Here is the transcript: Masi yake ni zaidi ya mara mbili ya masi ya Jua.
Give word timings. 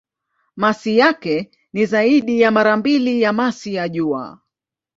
Masi 0.55 0.97
yake 0.97 1.51
ni 1.73 1.85
zaidi 1.85 2.41
ya 2.41 2.51
mara 2.51 2.77
mbili 2.77 3.21
ya 3.21 3.33
masi 3.33 3.73
ya 3.73 3.89
Jua. 3.89 4.39